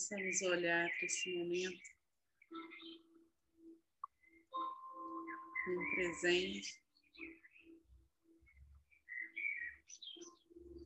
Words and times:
possamos 0.00 0.40
olhar 0.40 0.88
para 0.88 1.06
esse 1.06 1.36
momento 1.36 1.90
no 5.68 5.94
presente, 5.94 6.82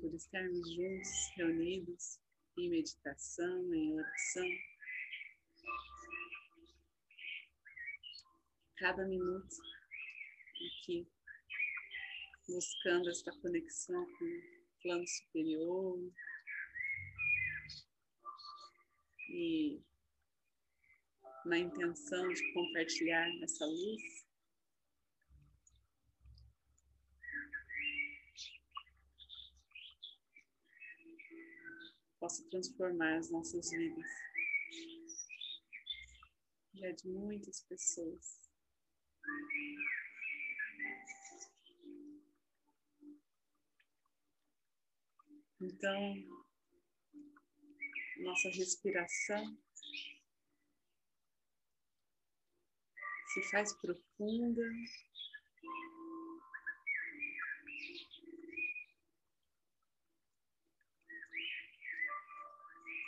por 0.00 0.12
estarmos 0.14 0.74
juntos, 0.74 1.10
reunidos 1.36 2.18
em 2.58 2.70
meditação, 2.70 3.72
em 3.72 3.94
oração. 3.94 4.48
Cada 8.78 9.06
minuto 9.06 9.56
aqui, 10.80 11.06
buscando 12.48 13.10
esta 13.10 13.30
conexão 13.40 14.04
com 14.18 14.24
o 14.24 14.82
plano 14.82 15.06
superior, 15.06 16.00
e 19.34 19.82
na 21.44 21.58
intenção 21.58 22.28
de 22.28 22.52
compartilhar 22.52 23.26
essa 23.42 23.66
luz, 23.66 24.24
possa 32.20 32.48
transformar 32.48 33.16
as 33.18 33.30
nossas 33.30 33.70
vidas 33.70 34.06
e 36.74 36.86
a 36.86 36.92
de 36.92 37.08
muitas 37.08 37.60
pessoas. 37.62 38.40
Então, 45.60 46.43
nossa 48.18 48.48
respiração 48.50 49.58
se 53.34 53.42
faz 53.50 53.72
profunda. 53.80 54.62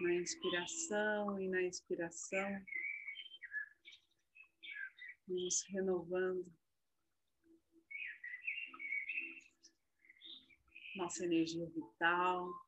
Na 0.01 0.15
inspiração 0.15 1.41
e 1.41 1.49
na 1.49 1.63
expiração, 1.63 2.65
nos 5.27 5.65
renovando 5.71 6.45
nossa 10.97 11.25
energia 11.25 11.67
vital. 11.71 12.66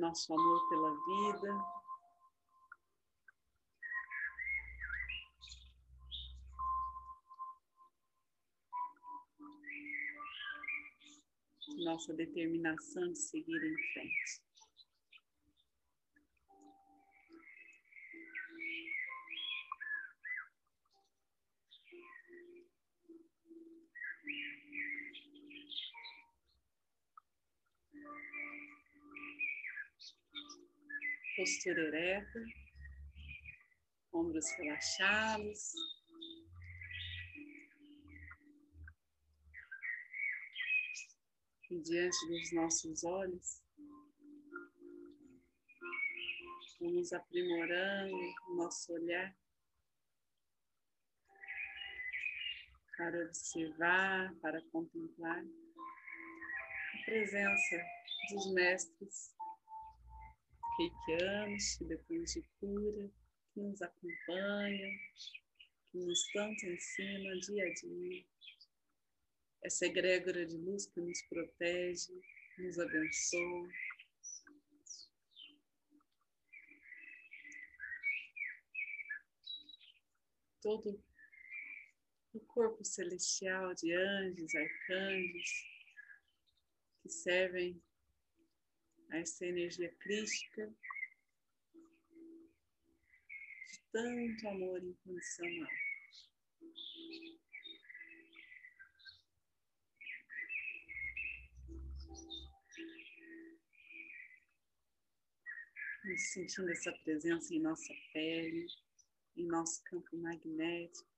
Nosso 0.00 0.32
amor 0.32 0.68
pela 0.70 0.90
vida. 0.90 1.64
Nossa 11.84 12.14
determinação 12.14 13.12
de 13.12 13.18
seguir 13.18 13.62
em 13.62 13.92
frente. 13.92 14.49
Postura 31.40 31.80
ereta, 31.86 32.44
ombros 34.12 34.44
relaxados. 34.58 35.72
E 41.70 41.80
diante 41.80 42.28
dos 42.28 42.52
nossos 42.52 43.04
olhos, 43.04 43.62
vamos 46.78 47.10
aprimorando 47.14 48.16
o 48.48 48.56
nosso 48.56 48.92
olhar 48.92 49.34
para 52.98 53.24
observar, 53.24 54.34
para 54.42 54.60
contemplar 54.70 55.42
a 55.42 57.04
presença 57.06 57.82
dos 58.30 58.52
mestres 58.52 59.39
reikianos, 60.80 61.78
depois 61.80 62.32
de 62.32 62.42
cura, 62.58 63.10
que 63.52 63.60
nos 63.60 63.82
acompanham, 63.82 64.90
que 65.90 65.98
nos 65.98 66.32
tanto 66.32 66.66
ensina 66.66 67.38
dia 67.40 67.64
a 67.64 67.74
dia. 67.74 68.24
Essa 69.62 69.86
egrégora 69.86 70.46
de 70.46 70.56
luz 70.56 70.86
que 70.86 71.00
nos 71.00 71.20
protege, 71.22 72.12
nos 72.58 72.78
abençoa. 72.78 73.68
Todo 80.62 81.02
o 82.32 82.40
corpo 82.40 82.84
celestial 82.84 83.74
de 83.74 83.92
anjos, 83.94 84.54
arcanjos, 84.54 85.50
que 87.02 87.10
servem 87.10 87.82
essa 89.12 89.44
energia 89.44 89.92
crística 89.96 90.66
de 93.66 93.80
tanto 93.92 94.48
amor 94.48 94.82
incondicional. 94.82 95.70
Sentindo 106.16 106.70
essa 106.70 106.92
presença 107.04 107.54
em 107.54 107.60
nossa 107.60 107.94
pele, 108.12 108.66
em 109.36 109.46
nosso 109.46 109.82
campo 109.84 110.16
magnético. 110.16 111.09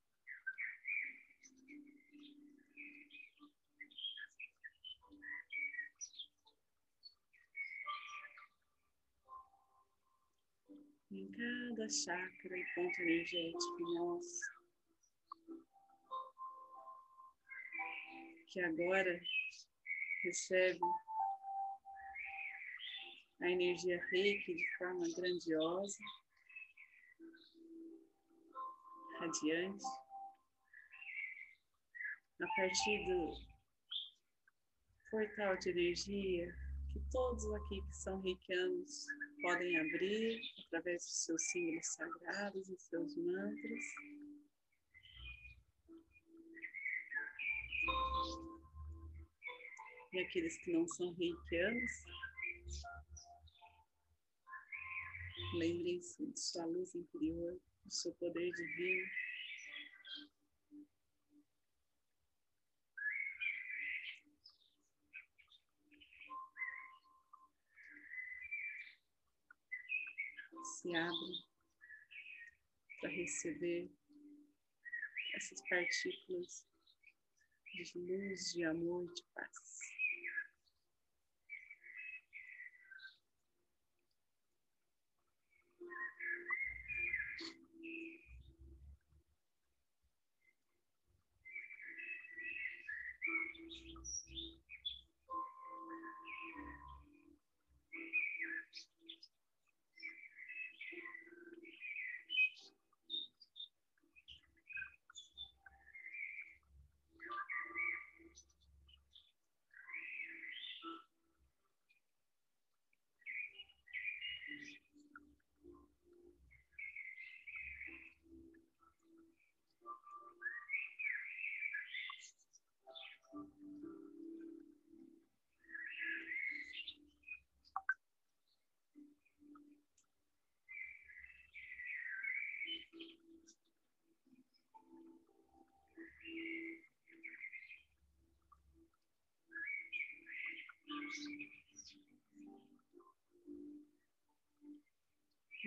Em 11.12 11.30
cada 11.30 11.88
chakra 11.90 12.56
e 12.56 12.64
ponto 12.74 13.02
energético 13.02 13.94
nosso. 13.94 14.40
Que 18.46 18.60
agora 18.60 19.20
recebe 20.24 20.80
a 23.42 23.50
energia 23.50 24.02
reiki 24.10 24.54
de 24.54 24.76
forma 24.78 25.02
grandiosa, 25.16 25.98
radiante, 29.18 29.84
a 32.40 32.46
partir 32.56 33.04
do 33.06 33.32
portal 35.10 35.58
de 35.58 35.70
energia 35.70 36.71
que 36.92 37.00
todos 37.10 37.44
aqui 37.54 37.80
que 37.80 37.96
são 37.96 38.20
reikianos 38.20 39.06
podem 39.40 39.78
abrir 39.78 40.40
através 40.66 41.02
dos 41.02 41.24
seus 41.24 41.42
símbolos 41.50 41.86
sagrados 41.86 42.68
e 42.68 42.76
seus 42.78 43.16
mantras. 43.16 43.84
E 50.12 50.20
aqueles 50.20 50.58
que 50.58 50.72
não 50.74 50.86
são 50.88 51.10
reikianos, 51.14 51.92
lembrem-se 55.54 56.26
de 56.26 56.38
sua 56.38 56.66
luz 56.66 56.94
interior, 56.94 57.58
do 57.84 57.90
seu 57.90 58.12
poder 58.16 58.50
divino. 58.52 59.21
Se 70.82 70.96
abre 70.96 71.44
para 73.00 73.10
receber 73.10 73.88
essas 75.34 75.60
partículas 75.68 76.66
de 77.74 77.98
luz, 78.00 78.52
de 78.52 78.64
amor, 78.64 79.12
de 79.14 79.22
paz. 79.34 80.01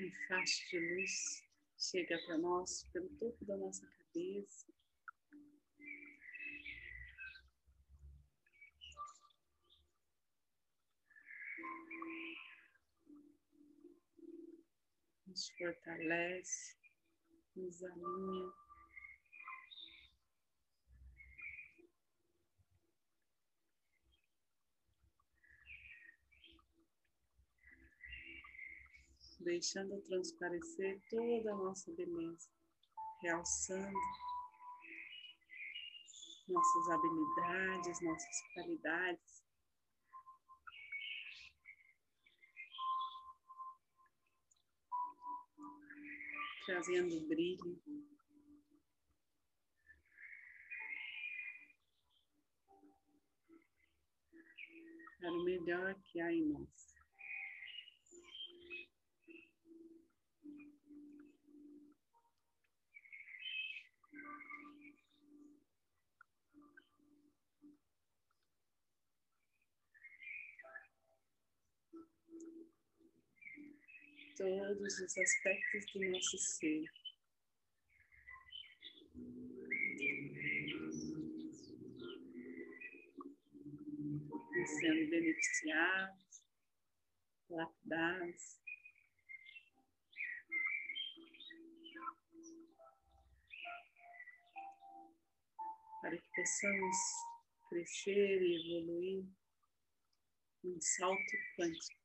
Um 0.06 0.12
faixa 0.28 0.63
de 0.69 0.78
luz 0.78 1.44
chega 1.80 2.16
para 2.28 2.38
nós 2.38 2.84
pelo 2.94 3.10
topo 3.18 3.44
da 3.44 3.57
nossa 3.57 3.88
cabeça. 3.88 4.72
Nos 15.25 15.50
fortalece, 15.57 16.78
nos 17.56 17.84
alinha. 17.84 18.65
Deixando 29.46 30.02
transparecer 30.02 31.00
toda 31.08 31.54
a 31.54 31.56
nossa 31.56 31.92
beleza, 31.94 32.50
realçando 33.22 33.98
nossas 36.48 36.90
habilidades, 36.90 38.02
nossas 38.02 38.42
qualidades. 38.54 39.46
Trazendo 46.66 47.28
brilho. 47.28 47.80
Para 55.20 55.32
o 55.32 55.44
melhor 55.44 55.96
que 56.02 56.20
há 56.20 56.34
em 56.34 56.46
nós. 56.46 56.95
Todos 74.46 75.00
os 75.00 75.18
aspectos 75.18 75.86
do 75.92 76.12
nosso 76.12 76.38
ser. 76.38 76.86
Sendo 84.68 85.10
beneficiados, 85.10 86.44
lapidados. 87.50 88.62
Para 96.02 96.18
que 96.18 96.30
possamos 96.36 96.98
crescer 97.70 98.42
e 98.44 98.78
evoluir 98.78 99.26
num 100.64 100.80
salto 100.80 101.36
quântico. 101.58 102.05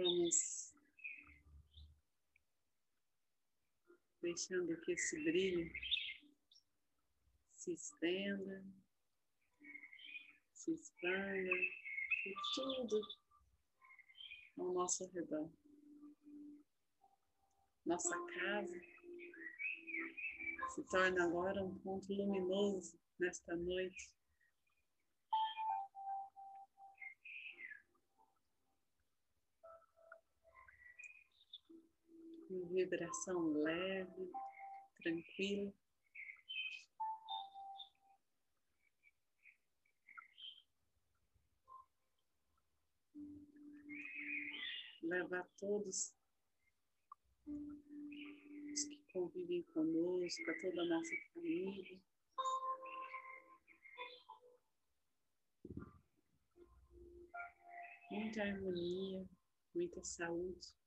Vamos 0.00 0.72
deixando 4.22 4.80
que 4.82 4.92
esse 4.92 5.24
brilho 5.24 5.72
se 7.56 7.72
estenda, 7.72 8.64
se 10.52 10.72
expanda 10.72 11.50
por 12.22 12.54
tudo 12.54 13.00
ao 14.58 14.72
nosso 14.72 15.04
redor. 15.08 15.50
Nossa 17.84 18.16
casa 18.34 18.80
se 20.76 20.84
torna 20.84 21.24
agora 21.24 21.64
um 21.64 21.76
ponto 21.80 22.12
luminoso 22.12 22.96
nesta 23.18 23.56
noite 23.56 24.17
vibração 32.78 33.52
leve, 33.54 34.30
tranquila. 35.02 35.74
Leva 45.02 45.40
a 45.40 45.44
todos 45.58 46.14
os 48.72 48.84
que 48.84 49.02
convivem 49.12 49.62
conosco, 49.74 50.50
a 50.50 50.60
toda 50.60 50.82
a 50.82 50.86
nossa 50.86 51.16
família. 51.34 52.00
Muita 58.12 58.42
harmonia, 58.42 59.28
muita 59.74 60.04
saúde. 60.04 60.78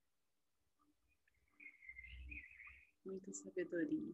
Muita 3.05 3.34
sabedoria. 3.34 4.13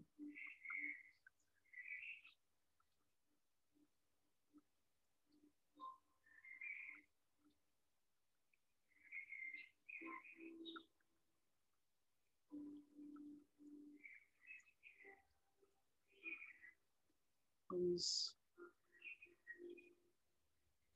Vamos 17.70 18.36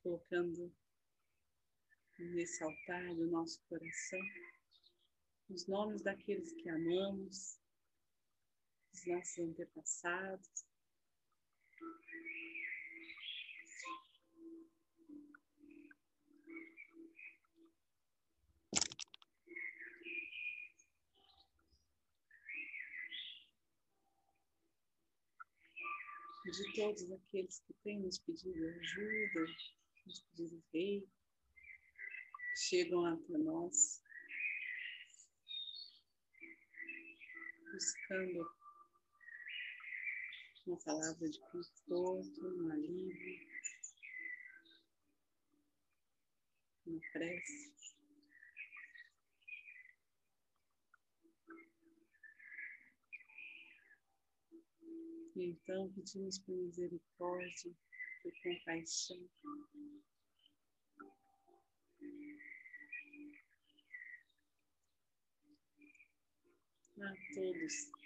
colocando 0.02 0.74
nesse 2.18 2.62
altar 2.64 3.14
do 3.14 3.26
nosso 3.26 3.60
coração 3.68 4.20
os 5.50 5.66
nomes 5.66 6.02
daqueles 6.02 6.52
que 6.54 6.68
amamos, 6.68 7.61
dos 8.92 9.06
nossos 9.06 9.38
antepassados. 9.38 10.66
De 26.44 26.74
todos 26.74 27.10
aqueles 27.10 27.60
que 27.60 27.72
têm 27.82 28.00
nos 28.00 28.18
pedido 28.18 28.68
ajuda, 28.68 29.46
nos 30.04 30.20
pedido 30.20 30.62
rei, 30.72 31.08
chegam 32.54 33.06
até 33.06 33.38
nós 33.38 34.02
buscando 37.72 38.61
uma 40.66 40.78
palavra 40.84 41.28
de 41.28 41.40
conforto, 41.40 42.46
um 42.46 42.70
alívio, 42.70 43.48
uma 46.86 47.00
prece. 47.12 47.72
E 55.34 55.44
então 55.50 55.90
pedimos 55.94 56.38
por 56.40 56.54
misericórdia, 56.54 57.72
por 58.22 58.32
compaixão. 58.42 59.28
A 67.00 67.34
todos 67.34 68.01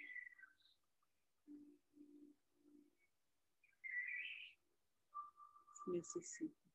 necessita. 5.91 6.67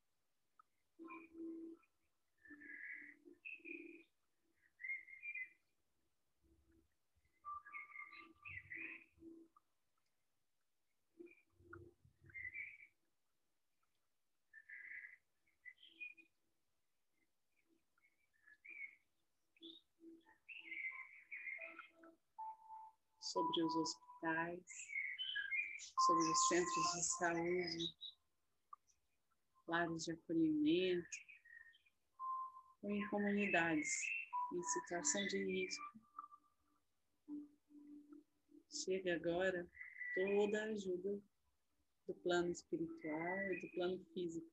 sobre 23.33 23.65
os 23.65 23.75
hospitais, 23.77 24.67
sobre 26.07 26.31
os 26.31 26.49
centros 26.49 26.93
de 26.93 27.03
saúde, 27.19 28.22
lares 29.73 30.05
de 30.05 30.13
acolhimento, 30.13 31.19
ou 32.83 32.91
em 32.91 33.09
comunidades 33.09 33.91
em 34.55 34.63
situação 34.65 35.27
de 35.29 35.45
risco. 35.45 35.99
Chega 38.85 39.15
agora 39.15 39.67
toda 40.15 40.63
a 40.63 40.67
ajuda 40.67 41.23
do 42.07 42.15
plano 42.23 42.53
espiritual 42.53 43.53
e 43.53 43.61
do 43.63 43.69
plano 43.71 44.05
físico. 44.13 44.53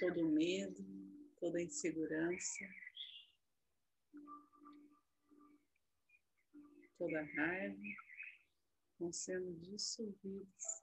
Todo 0.00 0.30
medo, 0.30 0.82
toda 1.38 1.60
insegurança, 1.60 2.64
toda 6.96 7.22
raiva 7.36 8.11
vão 9.02 9.12
sendo 9.12 9.52
dissolvidos. 9.58 10.82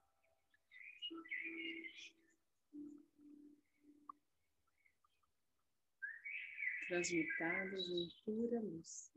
Transmutados 6.90 7.90
em 7.90 8.10
pura 8.26 8.60
luz. 8.60 9.12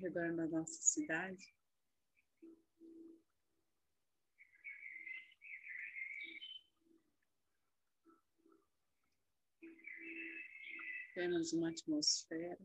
Redor 0.00 0.34
da 0.34 0.46
nossa 0.46 0.80
cidade. 0.80 1.54
Temos 11.14 11.52
uma 11.52 11.68
atmosfera. 11.68 12.58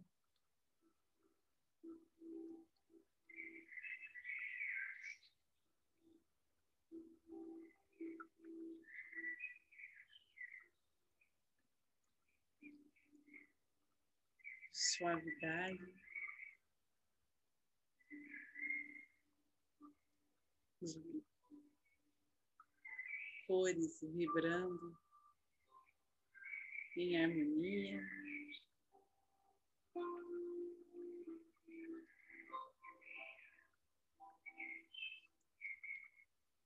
Suavidade. 14.72 16.05
Cores 23.48 24.02
vibrando 24.02 24.98
em 26.98 27.24
harmonia. 27.24 28.02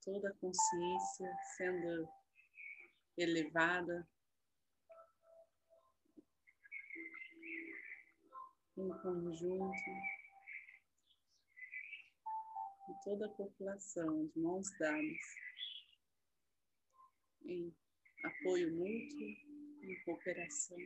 Toda 0.02 0.30
a 0.30 0.34
consciência 0.34 1.30
sendo 1.56 2.08
elevada 3.16 4.08
em 8.76 8.88
conjunto 9.02 10.19
toda 13.04 13.26
a 13.26 13.30
população, 13.30 14.26
de 14.26 14.40
mãos 14.40 14.70
dadas 14.78 15.40
em 17.44 17.74
apoio 18.24 18.74
mútuo, 18.74 19.28
em 19.82 20.04
cooperação. 20.04 20.76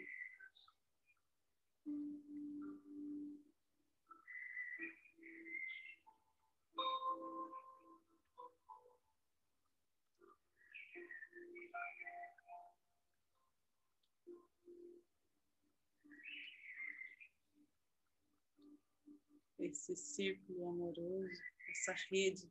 Esse 19.59 19.97
círculo 19.97 20.69
amoroso, 20.69 21.43
essa 21.75 21.93
rede 22.09 22.49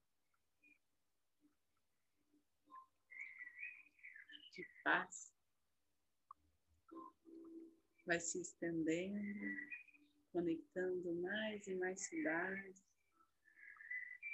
de 4.51 4.65
paz 4.83 5.33
vai 8.05 8.19
se 8.19 8.41
estendendo, 8.41 9.19
conectando 10.33 11.13
mais 11.21 11.65
e 11.67 11.75
mais 11.75 12.01
cidades, 12.01 12.83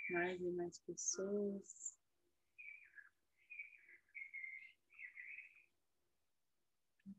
mais 0.10 0.42
e 0.42 0.50
mais 0.52 0.80
pessoas. 0.80 2.00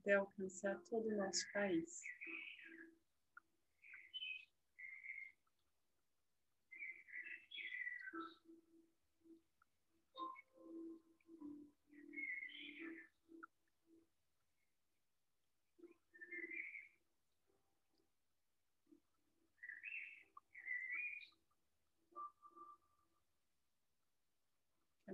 Até 0.00 0.14
alcançar 0.14 0.76
todo 0.90 1.06
o 1.06 1.16
nosso 1.16 1.52
país. 1.52 2.02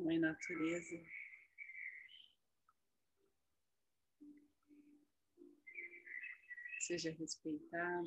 Mãe 0.07 0.21
Natureza. 0.21 1.03
Seja 6.79 7.11
respeitada. 7.11 8.05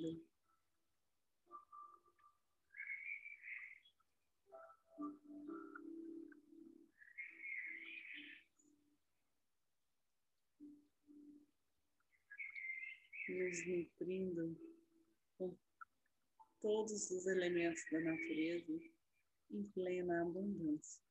Nos 13.27 13.67
nutrindo 13.67 14.57
com 15.37 15.57
todos 16.61 17.11
os 17.11 17.27
elementos 17.27 17.83
da 17.91 17.99
natureza 17.99 18.71
em 19.51 19.63
plena 19.71 20.21
abundância. 20.21 21.08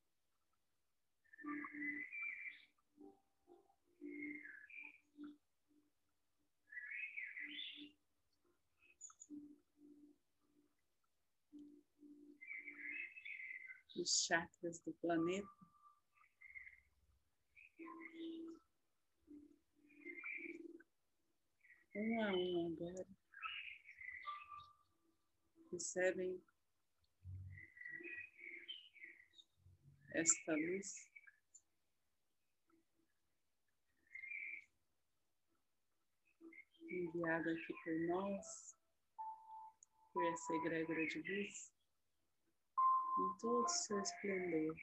Os 13.97 14.25
chakras 14.25 14.79
do 14.81 14.93
planeta 14.95 15.49
um 21.99 22.23
a 22.23 22.33
um 22.33 22.73
agora, 22.73 23.07
recebem 25.73 26.41
esta 30.15 30.53
luz. 30.53 31.18
Enviada 36.99 37.53
aqui 37.53 37.75
por 37.85 37.99
nós, 38.09 38.77
por 40.13 40.25
essa 40.33 40.55
egrégora 40.55 41.07
de 41.07 41.19
luz, 41.19 41.73
em 43.21 43.39
todo 43.41 43.65
o 43.65 43.69
seu 43.69 44.01
esplendor. 44.01 44.75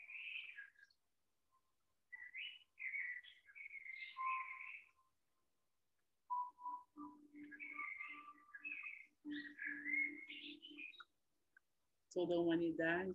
toda 12.14 12.34
a 12.34 12.40
humanidade, 12.40 13.14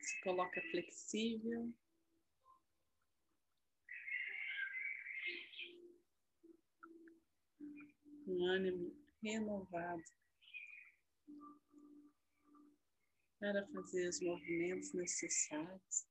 se 0.00 0.20
coloca 0.22 0.62
flexível. 0.70 1.70
Um 8.32 8.46
ânimo 8.46 8.96
renovado 9.22 10.02
para 13.38 13.66
fazer 13.68 14.08
os 14.08 14.20
movimentos 14.22 14.94
necessários. 14.94 16.06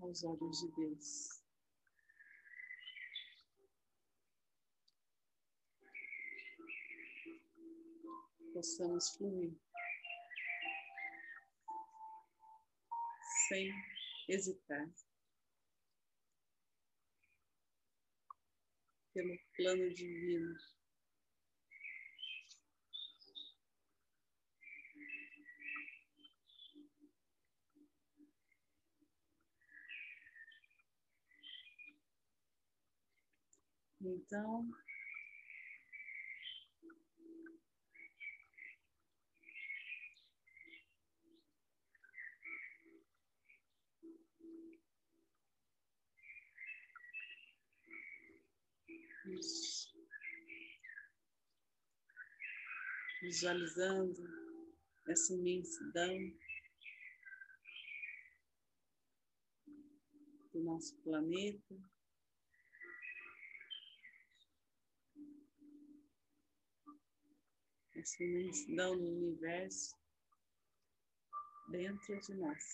aos 0.00 0.22
olhos 0.22 0.60
de 0.60 0.70
Deus. 0.76 1.35
Possamos 8.52 9.10
fluir 9.16 9.54
sem 13.48 13.70
hesitar 14.28 14.88
pelo 19.12 19.38
plano 19.56 19.94
divino. 19.94 20.54
Então, 34.00 34.68
visualizando 53.22 54.22
essa 55.08 55.34
imensidão 55.34 56.32
do 60.52 60.62
nosso 60.62 60.96
planeta. 61.02 61.76
essa 67.98 68.22
imensidão 68.22 68.96
do 68.96 69.04
universo 69.04 69.96
dentro 71.70 72.20
de 72.20 72.34
nós. 72.34 72.64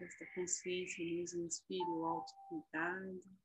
Esta 0.00 0.26
consciência 0.34 1.04
nos 1.04 1.34
inspire 1.34 1.90
o 1.90 2.04
autocuidado. 2.06 3.40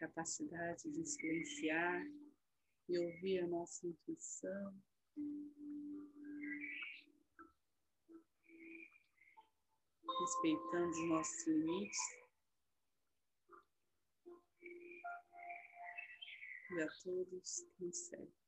capacidade 0.00 0.90
de 0.90 1.04
silenciar 1.04 2.02
e 2.88 2.98
ouvir 2.98 3.40
a 3.40 3.46
nossa 3.48 3.86
intuição. 3.86 4.74
Respeitando 10.20 10.90
os 10.90 11.08
nossos 11.08 11.46
limites. 11.46 11.98
E 16.70 16.82
a 16.82 16.88
todos 17.04 17.64
que 17.76 17.92
seguem. 17.92 18.39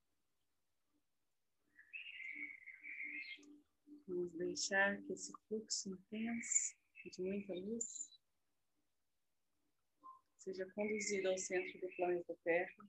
Vamos 4.09 4.33
deixar 4.33 5.01
que 5.03 5.13
esse 5.13 5.33
fluxo 5.47 5.91
intenso 5.91 6.77
de 7.05 7.23
muita 7.23 7.55
luz 7.55 8.11
seja 10.39 10.67
conduzido 10.75 11.29
ao 11.29 11.39
centro 11.39 11.81
do 11.81 11.89
planeta 11.97 12.37
Terra. 12.43 12.89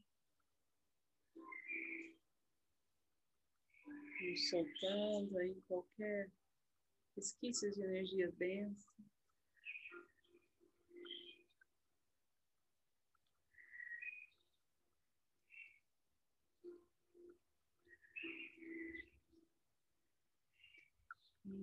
E 4.22 4.38
soltando 4.38 5.38
aí 5.38 5.62
qualquer 5.68 6.32
resquício 7.16 7.72
de 7.72 7.82
energia 7.82 8.32
densa. 8.32 8.92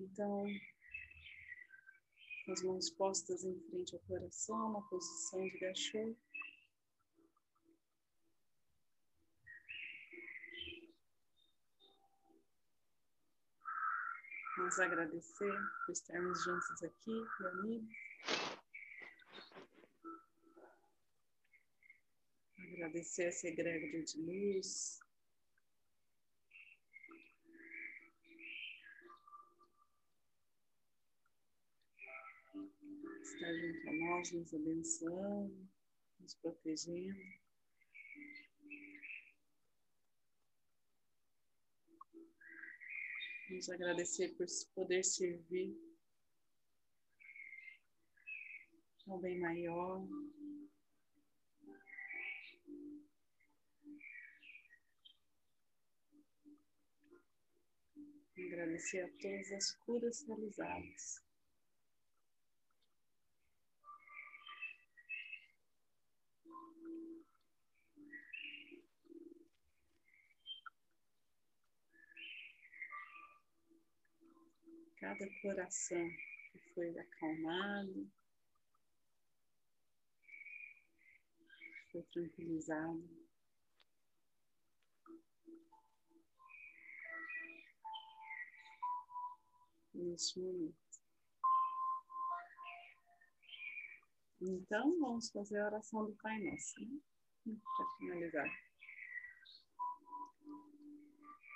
Então, 0.00 0.46
as 2.48 2.62
mãos 2.62 2.88
postas 2.92 3.44
em 3.44 3.60
frente 3.68 3.94
ao 3.94 4.00
coração, 4.00 4.72
na 4.72 4.80
posição 4.80 5.46
de 5.46 5.58
gachô. 5.58 6.16
Vamos 14.56 14.80
agradecer 14.80 15.52
por 15.84 15.92
estarmos 15.92 16.44
juntos 16.44 16.82
aqui, 16.82 17.12
amigo. 17.44 17.86
Agradecer 22.72 23.24
essa 23.24 23.48
egrégora 23.48 24.02
de 24.02 24.18
luz, 24.18 24.98
está 33.40 33.54
junto 33.54 33.88
a 33.88 33.92
nós, 33.92 34.32
nos 34.32 34.52
abençoando, 34.52 35.68
nos 36.20 36.34
protegendo. 36.34 37.18
Vamos 43.48 43.70
agradecer 43.70 44.36
por 44.36 44.46
poder 44.74 45.02
servir 45.02 45.74
ao 49.08 49.18
bem 49.18 49.40
maior. 49.40 50.06
Agradecer 58.36 59.00
a 59.00 59.08
todas 59.18 59.52
as 59.52 59.72
curas 59.76 60.26
realizadas. 60.26 61.29
Cada 75.00 75.26
coração 75.40 76.06
que 76.52 76.58
foi 76.74 76.96
acalmado, 76.98 78.10
foi 81.90 82.02
tranquilizado. 82.12 83.08
Neste 89.94 90.38
momento. 90.38 90.76
Então, 94.42 94.98
vamos 95.00 95.30
fazer 95.30 95.60
a 95.60 95.66
oração 95.66 96.06
do 96.06 96.16
Pai 96.16 96.38
Nosso, 96.42 96.80
né? 96.80 97.56
para 97.76 97.86
finalizar. 97.98 98.50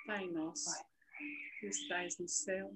Pai 0.05 0.27
Nosso, 0.27 0.85
que 1.59 1.67
estais 1.67 2.19
no 2.19 2.27
céu, 2.27 2.75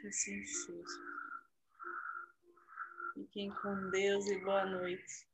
que 0.00 0.12
seja. 0.12 0.68
Fiquem 3.14 3.50
com 3.50 3.90
Deus 3.90 4.26
e 4.26 4.38
boa 4.44 4.66
noite. 4.66 5.26